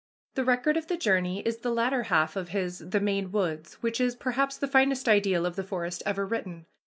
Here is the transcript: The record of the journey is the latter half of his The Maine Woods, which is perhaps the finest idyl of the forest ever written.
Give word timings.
The 0.33 0.43
record 0.43 0.77
of 0.77 0.87
the 0.87 0.97
journey 0.97 1.41
is 1.45 1.59
the 1.59 1.69
latter 1.69 2.01
half 2.01 2.35
of 2.35 2.49
his 2.49 2.79
The 2.89 2.99
Maine 2.99 3.31
Woods, 3.31 3.75
which 3.83 4.01
is 4.01 4.15
perhaps 4.15 4.57
the 4.57 4.67
finest 4.67 5.07
idyl 5.07 5.45
of 5.45 5.55
the 5.55 5.63
forest 5.63 6.01
ever 6.07 6.25
written. 6.25 6.65